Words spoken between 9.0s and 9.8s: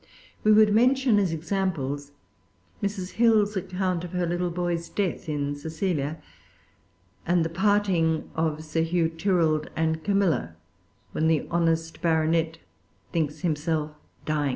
Tyrold